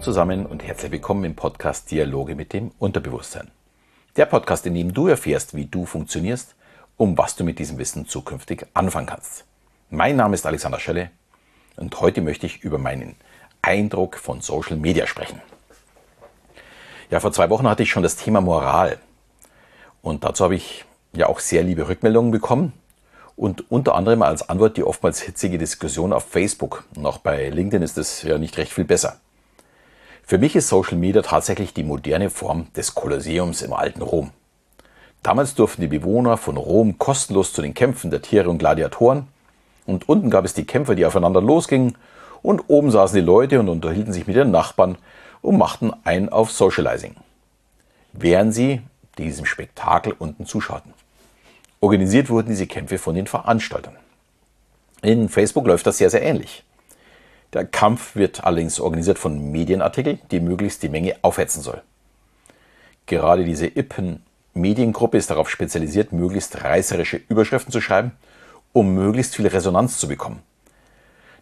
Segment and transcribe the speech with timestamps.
[0.00, 3.50] zusammen und herzlich willkommen im Podcast Dialoge mit dem Unterbewusstsein.
[4.16, 6.54] Der Podcast, in dem du erfährst, wie du funktionierst,
[6.96, 9.44] um was du mit diesem Wissen zukünftig anfangen kannst.
[9.90, 11.10] Mein Name ist Alexander Schelle
[11.76, 13.16] und heute möchte ich über meinen
[13.60, 15.42] Eindruck von Social Media sprechen.
[17.10, 18.98] Ja, vor zwei Wochen hatte ich schon das Thema Moral
[20.00, 22.72] und dazu habe ich ja auch sehr liebe Rückmeldungen bekommen
[23.36, 26.84] und unter anderem als Antwort die oftmals hitzige Diskussion auf Facebook.
[26.94, 29.18] Und auch bei LinkedIn ist es ja nicht recht viel besser.
[30.28, 34.30] Für mich ist Social Media tatsächlich die moderne Form des Kolosseums im alten Rom.
[35.22, 39.26] Damals durften die Bewohner von Rom kostenlos zu den Kämpfen der Tiere und Gladiatoren.
[39.86, 41.96] Und unten gab es die Kämpfer, die aufeinander losgingen.
[42.42, 44.98] Und oben saßen die Leute und unterhielten sich mit ihren Nachbarn
[45.40, 47.16] und machten ein auf Socializing.
[48.12, 48.82] Während sie
[49.16, 50.92] diesem Spektakel unten zuschauten.
[51.80, 53.96] Organisiert wurden diese Kämpfe von den Veranstaltern.
[55.00, 56.64] In Facebook läuft das sehr, sehr ähnlich.
[57.52, 61.82] Der Kampf wird allerdings organisiert von Medienartikeln, die möglichst die Menge aufhetzen soll.
[63.06, 64.22] Gerade diese Ippen
[64.54, 68.12] Mediengruppe ist darauf spezialisiert, möglichst reißerische Überschriften zu schreiben,
[68.72, 70.42] um möglichst viel Resonanz zu bekommen.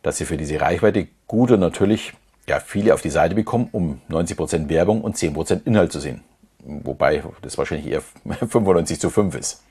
[0.03, 2.13] Dass sie für diese Reichweite gut und natürlich
[2.49, 6.23] ja, viele auf die Seite bekommen, um 90% Werbung und 10% Inhalt zu sehen.
[6.61, 8.03] Wobei das wahrscheinlich eher
[8.49, 9.63] 95 zu 5 ist.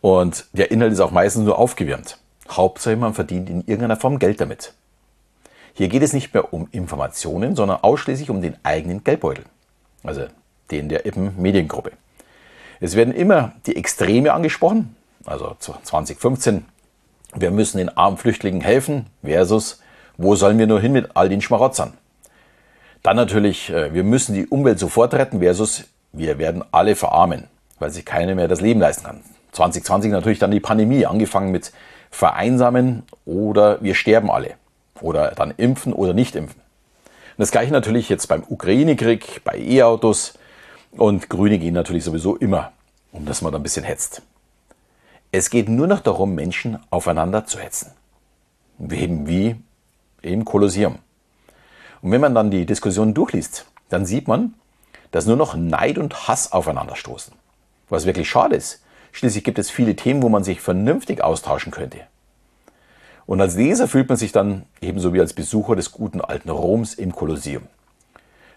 [0.00, 2.18] Und der Inhalt ist auch meistens nur aufgewärmt.
[2.48, 4.72] Hauptsache, man verdient in irgendeiner Form Geld damit.
[5.78, 9.44] Hier geht es nicht mehr um Informationen, sondern ausschließlich um den eigenen Geldbeutel.
[10.02, 10.22] Also
[10.72, 11.92] den der Ippen Mediengruppe.
[12.80, 16.64] Es werden immer die Extreme angesprochen, also 2015,
[17.36, 19.80] wir müssen den armen Flüchtlingen helfen, versus
[20.16, 21.92] wo sollen wir nur hin mit all den Schmarotzern.
[23.04, 27.44] Dann natürlich, äh, wir müssen die Umwelt sofort retten, versus wir werden alle verarmen,
[27.78, 29.20] weil sich keiner mehr das Leben leisten kann.
[29.52, 31.70] 2020 natürlich dann die Pandemie, angefangen mit
[32.10, 34.56] Vereinsamen oder wir sterben alle.
[35.02, 36.60] Oder dann impfen oder nicht impfen.
[36.60, 40.34] Und das gleiche natürlich jetzt beim Ukraine-Krieg, bei E-Autos.
[40.92, 42.72] Und Grüne gehen natürlich sowieso immer,
[43.12, 44.22] um dass man da ein bisschen hetzt.
[45.30, 47.92] Es geht nur noch darum, Menschen aufeinander zu hetzen.
[48.90, 49.56] Eben wie
[50.22, 50.98] im Kolosseum.
[52.00, 54.54] Und wenn man dann die Diskussion durchliest, dann sieht man,
[55.10, 57.34] dass nur noch Neid und Hass aufeinander stoßen.
[57.88, 58.82] Was wirklich schade ist,
[59.12, 62.02] Schließlich gibt es viele Themen, wo man sich vernünftig austauschen könnte.
[63.28, 66.94] Und als Leser fühlt man sich dann ebenso wie als Besucher des guten alten Roms
[66.94, 67.64] im Kolosseum.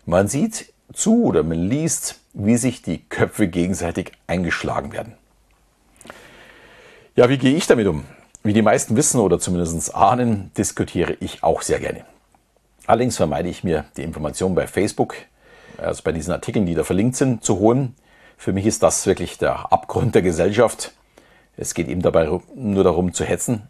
[0.06, 5.16] Man sieht zu oder man liest, wie sich die Köpfe gegenseitig eingeschlagen werden.
[7.18, 8.06] Ja, wie gehe ich damit um?
[8.44, 12.06] Wie die meisten wissen oder zumindest ahnen, diskutiere ich auch sehr gerne.
[12.88, 15.16] Allerdings vermeide ich mir die Informationen bei Facebook,
[15.80, 17.94] also bei diesen Artikeln, die da verlinkt sind, zu holen,
[18.38, 20.94] für mich ist das wirklich der Abgrund der Gesellschaft.
[21.58, 23.68] Es geht eben dabei nur darum zu hetzen.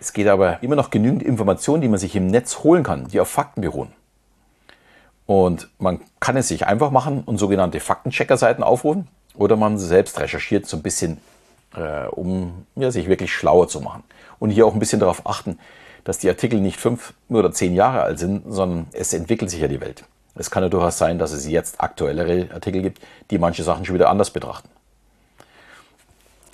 [0.00, 3.20] Es geht aber immer noch genügend Informationen, die man sich im Netz holen kann, die
[3.20, 3.92] auf Fakten beruhen.
[5.26, 10.66] Und man kann es sich einfach machen und sogenannte Faktenchecker-Seiten aufrufen oder man selbst recherchiert
[10.66, 11.18] so ein bisschen,
[11.76, 14.04] äh, um ja, sich wirklich schlauer zu machen.
[14.38, 15.58] Und hier auch ein bisschen darauf achten,
[16.04, 19.68] dass die Artikel nicht fünf oder zehn Jahre alt sind, sondern es entwickelt sich ja
[19.68, 20.04] die Welt.
[20.34, 23.96] Es kann ja durchaus sein, dass es jetzt aktuellere Artikel gibt, die manche Sachen schon
[23.96, 24.70] wieder anders betrachten.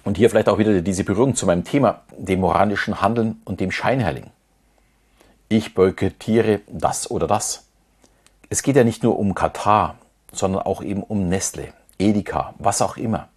[0.05, 3.71] Und hier vielleicht auch wieder diese Berührung zu meinem Thema, dem moralischen Handeln und dem
[3.71, 4.31] Scheinheiligen.
[5.49, 7.67] Ich boykottiere das oder das.
[8.51, 9.97] Es geht ja nicht nur um Katar,
[10.33, 13.29] sondern auch eben um Nestle, Edeka, was auch immer.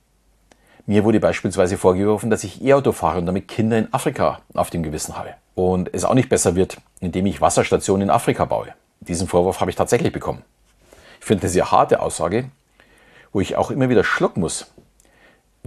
[0.86, 4.84] Mir wurde beispielsweise vorgeworfen, dass ich E-Auto fahre und damit Kinder in Afrika auf dem
[4.84, 5.34] Gewissen habe.
[5.54, 8.74] Und es auch nicht besser wird, indem ich Wasserstationen in Afrika baue.
[9.02, 10.44] Diesen Vorwurf habe ich tatsächlich bekommen.
[11.20, 12.50] Ich finde eine sehr harte Aussage,
[13.34, 14.72] wo ich auch immer wieder schlucken muss.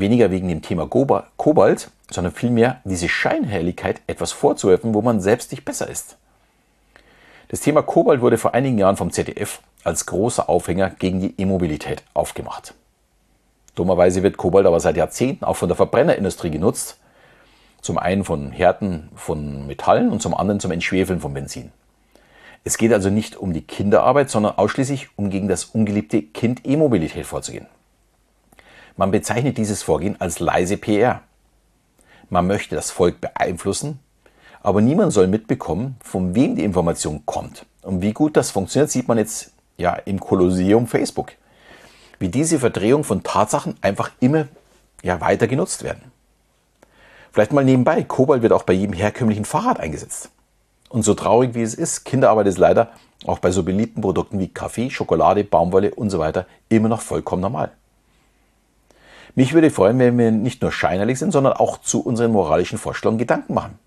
[0.00, 5.64] Weniger wegen dem Thema Kobalt, sondern vielmehr diese Scheinhelligkeit, etwas vorzuwerfen, wo man selbst nicht
[5.64, 6.16] besser ist.
[7.48, 12.02] Das Thema Kobalt wurde vor einigen Jahren vom ZDF als großer Aufhänger gegen die E-Mobilität
[12.14, 12.74] aufgemacht.
[13.74, 16.98] Dummerweise wird Kobalt aber seit Jahrzehnten auch von der Verbrennerindustrie genutzt.
[17.80, 21.72] Zum einen von Härten von Metallen und zum anderen zum Entschwefeln von Benzin.
[22.62, 27.24] Es geht also nicht um die Kinderarbeit, sondern ausschließlich um gegen das ungeliebte Kind E-Mobilität
[27.24, 27.66] vorzugehen.
[29.00, 31.22] Man bezeichnet dieses Vorgehen als leise PR.
[32.28, 33.98] Man möchte das Volk beeinflussen,
[34.62, 37.64] aber niemand soll mitbekommen, von wem die Information kommt.
[37.80, 41.32] Und wie gut das funktioniert, sieht man jetzt ja im Kolosseum Facebook.
[42.18, 44.48] Wie diese Verdrehung von Tatsachen einfach immer
[45.02, 46.12] ja, weiter genutzt werden.
[47.32, 50.28] Vielleicht mal nebenbei, Kobalt wird auch bei jedem herkömmlichen Fahrrad eingesetzt.
[50.90, 52.90] Und so traurig wie es ist, Kinderarbeit ist leider
[53.24, 57.40] auch bei so beliebten Produkten wie Kaffee, Schokolade, Baumwolle und so weiter immer noch vollkommen
[57.40, 57.72] normal.
[59.34, 63.18] Mich würde freuen, wenn wir nicht nur scheinerlich sind, sondern auch zu unseren moralischen Vorstellungen
[63.18, 63.78] Gedanken machen.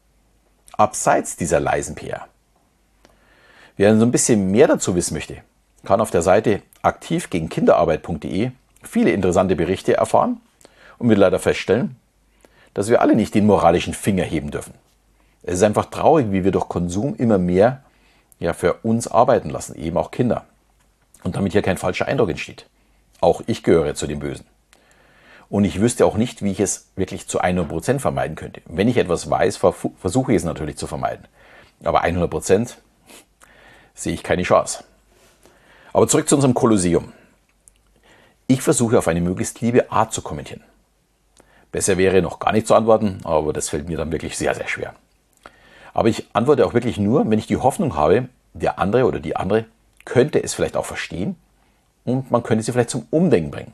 [0.73, 2.27] Abseits dieser leisen PR.
[3.75, 5.37] Wer so ein bisschen mehr dazu wissen möchte,
[5.83, 8.51] kann auf der Seite aktivgegenkinderarbeit.de
[8.83, 10.39] viele interessante Berichte erfahren
[10.97, 11.95] und wird leider feststellen,
[12.73, 14.73] dass wir alle nicht den moralischen Finger heben dürfen.
[15.43, 17.83] Es ist einfach traurig, wie wir durch Konsum immer mehr
[18.39, 20.45] ja, für uns arbeiten lassen, eben auch Kinder.
[21.23, 22.65] Und damit hier kein falscher Eindruck entsteht.
[23.21, 24.45] Auch ich gehöre zu den Bösen.
[25.53, 28.63] Und ich wüsste auch nicht, wie ich es wirklich zu 100% vermeiden könnte.
[28.65, 31.27] Wenn ich etwas weiß, versuche ich es natürlich zu vermeiden.
[31.83, 32.73] Aber 100%
[33.93, 34.83] sehe ich keine Chance.
[35.93, 37.13] Aber zurück zu unserem Kolosseum.
[38.47, 40.63] Ich versuche auf eine möglichst liebe Art zu kommentieren.
[41.71, 44.67] Besser wäre noch gar nicht zu antworten, aber das fällt mir dann wirklich sehr, sehr
[44.67, 44.95] schwer.
[45.93, 49.35] Aber ich antworte auch wirklich nur, wenn ich die Hoffnung habe, der andere oder die
[49.35, 49.65] andere
[50.03, 51.35] könnte es vielleicht auch verstehen
[52.05, 53.73] und man könnte sie vielleicht zum Umdenken bringen.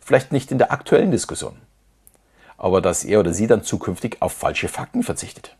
[0.00, 1.56] Vielleicht nicht in der aktuellen Diskussion,
[2.56, 5.56] aber dass er oder sie dann zukünftig auf falsche Fakten verzichtet.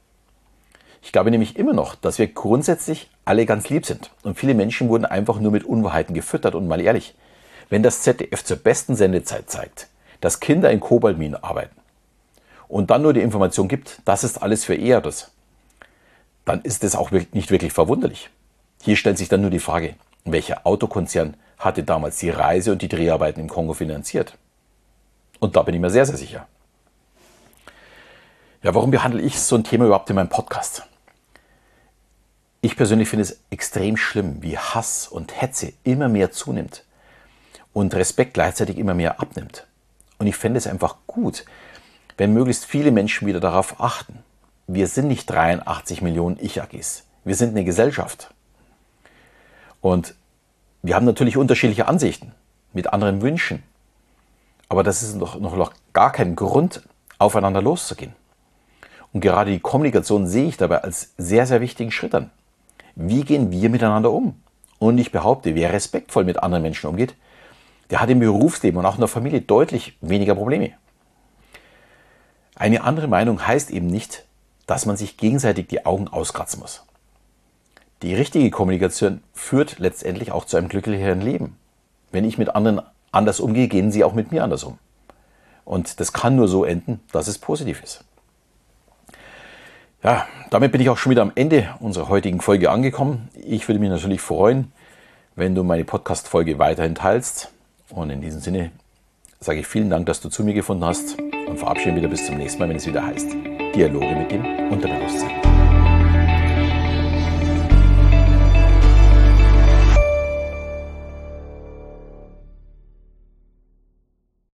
[1.03, 4.89] Ich glaube nämlich immer noch, dass wir grundsätzlich alle ganz lieb sind und viele Menschen
[4.89, 7.15] wurden einfach nur mit Unwahrheiten gefüttert und mal ehrlich,
[7.69, 9.89] wenn das ZDF zur besten Sendezeit zeigt,
[10.21, 11.77] dass Kinder in Kobaltminen arbeiten
[12.69, 15.31] und dann nur die Information gibt, das ist alles für Eheres,
[16.45, 18.31] dann ist es auch nicht wirklich verwunderlich.
[18.83, 19.95] Hier stellt sich dann nur die Frage,
[20.25, 24.37] welcher Autokonzern hatte damals die Reise und die Dreharbeiten im Kongo finanziert?
[25.39, 26.47] Und da bin ich mir sehr, sehr sicher.
[28.63, 30.83] Ja, warum behandle ich so ein Thema überhaupt in meinem Podcast?
[32.63, 36.85] Ich persönlich finde es extrem schlimm, wie Hass und Hetze immer mehr zunimmt
[37.73, 39.67] und Respekt gleichzeitig immer mehr abnimmt.
[40.19, 41.47] Und ich fände es einfach gut,
[42.19, 44.19] wenn möglichst viele Menschen wieder darauf achten.
[44.67, 47.05] Wir sind nicht 83 Millionen Ich-AGs.
[47.25, 48.35] Wir sind eine Gesellschaft.
[49.81, 50.15] Und
[50.83, 52.33] wir haben natürlich unterschiedliche Ansichten
[52.73, 53.63] mit anderen Wünschen.
[54.69, 56.83] Aber das ist noch, noch, noch gar kein Grund,
[57.19, 58.15] aufeinander loszugehen.
[59.13, 62.31] Und gerade die Kommunikation sehe ich dabei als sehr, sehr wichtigen Schritt an.
[62.95, 64.41] Wie gehen wir miteinander um?
[64.79, 67.15] Und ich behaupte, wer respektvoll mit anderen Menschen umgeht,
[67.91, 70.73] der hat im Berufsleben und auch in der Familie deutlich weniger Probleme.
[72.55, 74.25] Eine andere Meinung heißt eben nicht,
[74.67, 76.85] dass man sich gegenseitig die Augen auskratzen muss.
[78.03, 81.57] Die richtige Kommunikation führt letztendlich auch zu einem glücklicheren Leben.
[82.11, 82.81] Wenn ich mit anderen
[83.13, 84.79] anders umgehe, gehen sie auch mit mir anders um.
[85.65, 88.05] Und das kann nur so enden, dass es positiv ist.
[90.03, 93.29] Ja, damit bin ich auch schon wieder am Ende unserer heutigen Folge angekommen.
[93.35, 94.73] Ich würde mich natürlich freuen,
[95.37, 97.53] wenn du meine Podcast-Folge weiterhin teilst.
[97.91, 98.71] Und in diesem Sinne
[99.41, 102.25] sage ich vielen Dank, dass du zu mir gefunden hast und verabschiede mich wieder bis
[102.25, 103.29] zum nächsten Mal, wenn es wieder heißt
[103.75, 105.50] Dialoge mit dem Unterbewusstsein.